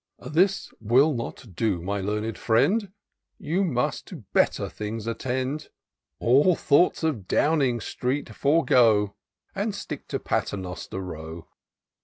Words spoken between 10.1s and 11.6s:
Paternoster Row.